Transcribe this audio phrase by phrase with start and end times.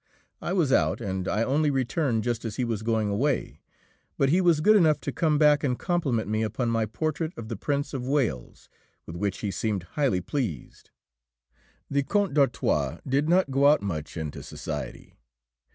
[0.41, 3.61] I was out, and I only returned just as he was going away.
[4.17, 7.49] But he was good enough to come back and compliment me upon my portrait of
[7.49, 8.67] the Prince of Wales,
[9.05, 10.89] with which he seemed highly pleased.
[11.87, 15.19] The Count d'Artois did not go out much into society.